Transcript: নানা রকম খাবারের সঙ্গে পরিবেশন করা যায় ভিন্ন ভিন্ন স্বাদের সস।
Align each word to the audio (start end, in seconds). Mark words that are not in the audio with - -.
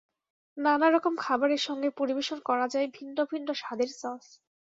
নানা 0.57 0.87
রকম 0.89 1.13
খাবারের 1.17 1.61
সঙ্গে 1.67 1.89
পরিবেশন 1.99 2.37
করা 2.45 2.65
যায় 2.67 2.87
ভিন্ন 2.93 3.17
ভিন্ন 3.31 3.47
স্বাদের 3.53 3.89
সস। 3.93 4.25